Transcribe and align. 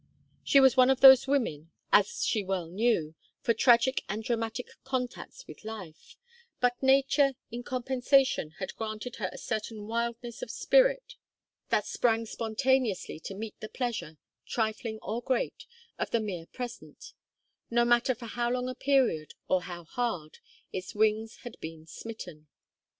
She 0.43 0.59
was 0.59 0.75
one 0.75 0.89
of 0.89 1.01
those 1.01 1.27
women, 1.27 1.69
cast, 1.93 2.21
as 2.21 2.25
she 2.25 2.43
well 2.43 2.65
knew, 2.65 3.13
for 3.41 3.53
tragic 3.53 4.01
and 4.09 4.23
dramatic 4.23 4.65
contacts 4.83 5.45
with 5.45 5.63
life, 5.63 6.17
but 6.59 6.81
Nature 6.81 7.33
in 7.51 7.61
compensation 7.61 8.55
had 8.57 8.75
granted 8.75 9.17
her 9.17 9.29
a 9.31 9.37
certain 9.37 9.85
wildness 9.85 10.41
of 10.41 10.49
spirit 10.49 11.17
that 11.69 11.85
sprang 11.85 12.25
spontaneously 12.25 13.19
to 13.19 13.35
meet 13.35 13.59
the 13.59 13.69
pleasure, 13.69 14.17
trifling 14.47 14.97
or 15.03 15.21
great, 15.21 15.67
of 15.99 16.09
the 16.09 16.19
mere 16.19 16.47
present; 16.47 17.13
no 17.69 17.85
matter 17.85 18.15
for 18.15 18.25
how 18.25 18.49
long 18.49 18.67
a 18.69 18.73
period, 18.73 19.35
or 19.47 19.61
how 19.61 19.83
hard, 19.83 20.39
its 20.73 20.95
wings 20.95 21.35
had 21.43 21.57
been 21.61 21.85
smitten. 21.85 22.47